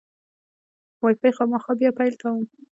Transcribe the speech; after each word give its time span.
وای 1.01 1.15
فای 1.19 1.31
خامخا 1.37 1.71
بیا 1.79 1.91
پیل 1.97 2.13
کوم. 2.21 2.39